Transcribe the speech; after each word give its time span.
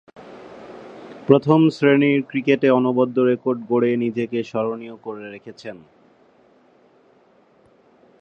প্রথম-শ্রেণীর 1.27 2.19
ক্রিকেটে 2.29 2.67
অনবদ্য 2.69 3.17
রেকর্ড 3.21 3.59
গড়ে 3.69 3.91
নিজেকে 3.97 4.39
স্মরণীয় 4.43 4.95
করে 4.95 5.23
রেখেছেন। 5.31 5.77